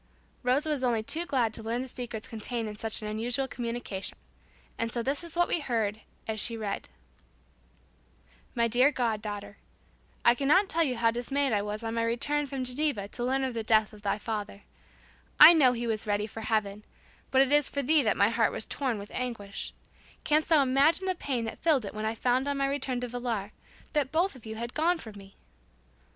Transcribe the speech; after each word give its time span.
Rosa 0.41 0.67
was 0.67 0.83
only 0.83 1.03
too 1.03 1.27
glad 1.27 1.53
to 1.53 1.61
learn 1.61 1.83
the 1.83 1.87
secrets 1.87 2.27
contained 2.27 2.67
in 2.67 2.75
such 2.75 3.03
an 3.03 3.07
unusual 3.07 3.47
communication. 3.47 4.17
And 4.75 4.91
so 4.91 5.03
this 5.03 5.23
is 5.23 5.35
what 5.35 5.47
we 5.47 5.59
heard 5.59 6.01
as 6.27 6.39
she 6.39 6.57
read: 6.57 6.89
"My 8.55 8.67
dear 8.67 8.91
god 8.91 9.21
daughter: 9.21 9.57
I 10.25 10.33
cannot 10.33 10.69
tell 10.69 10.81
you 10.83 10.95
how 10.97 11.11
dismayed 11.11 11.53
I 11.53 11.61
was 11.61 11.83
on 11.83 11.93
my 11.93 12.01
return 12.03 12.47
from 12.47 12.63
Geneva 12.63 13.09
to 13.09 13.23
learn 13.23 13.43
of 13.43 13.53
the 13.53 13.61
death 13.61 13.93
of 13.93 14.01
thy 14.01 14.17
father. 14.17 14.63
I 15.39 15.53
know 15.53 15.73
he 15.73 15.83
is 15.83 16.07
at 16.07 16.19
peace 16.19 16.35
in 16.35 16.43
heaven, 16.45 16.71
happy 16.71 16.77
at 16.79 16.81
the 16.81 16.81
side 16.81 16.81
of 16.81 16.81
the 16.81 16.81
Lord 16.81 16.81
he 16.81 16.81
so 16.81 17.11
dearly 17.13 17.13
loved. 17.13 17.31
But 17.31 17.41
it 17.41 17.51
is 17.51 17.69
for 17.69 17.81
thee 17.83 18.01
that 18.01 18.17
my 18.17 18.29
heart 18.29 18.51
was 18.51 18.65
torn 18.65 18.97
with 18.97 19.11
anguish. 19.13 19.73
Canst 20.23 20.49
thou 20.49 20.63
imagine 20.63 21.05
the 21.05 21.13
pain 21.13 21.45
that 21.45 21.59
filled 21.61 21.85
it 21.85 21.93
when 21.93 22.05
I 22.05 22.15
found 22.15 22.47
on 22.47 22.57
my 22.57 22.65
return 22.65 22.99
to 23.01 23.07
Villar, 23.07 23.51
that 23.93 24.11
both 24.11 24.35
of 24.35 24.47
you 24.47 24.55
had 24.55 24.73
gone 24.73 24.97
from 24.97 25.15
me? 25.19 25.35